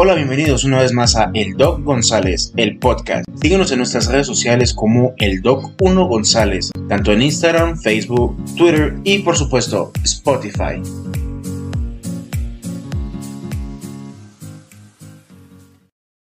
Hola, 0.00 0.14
bienvenidos 0.14 0.62
una 0.62 0.80
vez 0.80 0.92
más 0.92 1.16
a 1.16 1.32
El 1.34 1.56
Doc 1.56 1.82
González, 1.82 2.52
el 2.56 2.78
podcast. 2.78 3.28
Síguenos 3.42 3.72
en 3.72 3.78
nuestras 3.78 4.06
redes 4.06 4.28
sociales 4.28 4.72
como 4.72 5.12
El 5.16 5.42
Doc 5.42 5.72
1 5.80 6.06
González, 6.06 6.70
tanto 6.88 7.10
en 7.10 7.22
Instagram, 7.22 7.76
Facebook, 7.76 8.36
Twitter 8.56 8.94
y 9.02 9.18
por 9.18 9.36
supuesto 9.36 9.90
Spotify. 10.04 10.80